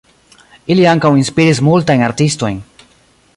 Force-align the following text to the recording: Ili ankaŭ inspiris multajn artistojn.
Ili 0.75 0.87
ankaŭ 0.93 1.11
inspiris 1.19 1.61
multajn 1.67 2.03
artistojn. 2.09 2.59